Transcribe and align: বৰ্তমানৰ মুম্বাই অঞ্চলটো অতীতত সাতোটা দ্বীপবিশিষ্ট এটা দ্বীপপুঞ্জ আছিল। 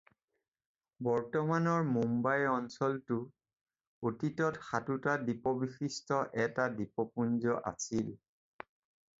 বৰ্তমানৰ 1.07 1.83
মুম্বাই 1.89 2.45
অঞ্চলটো 2.53 3.17
অতীতত 4.11 4.65
সাতোটা 4.71 5.15
দ্বীপবিশিষ্ট 5.29 6.21
এটা 6.47 6.69
দ্বীপপুঞ্জ 6.81 7.59
আছিল। 7.75 8.13